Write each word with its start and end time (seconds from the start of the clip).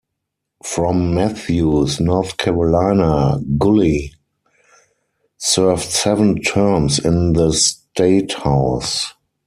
From 0.63 1.13
Matthews, 1.13 1.99
North 1.99 2.37
Carolina, 2.37 3.39
Gulley 3.59 4.15
served 5.37 5.83
seven 5.83 6.41
terms 6.41 6.97
in 6.97 7.33
the 7.33 7.53
state 7.53 8.33
House. 8.33 9.13